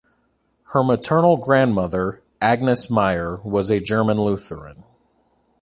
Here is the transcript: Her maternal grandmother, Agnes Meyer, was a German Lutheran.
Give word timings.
Her 0.73 0.83
maternal 0.83 1.37
grandmother, 1.37 2.23
Agnes 2.41 2.89
Meyer, 2.89 3.39
was 3.43 3.69
a 3.69 3.79
German 3.79 4.17
Lutheran. 4.17 4.83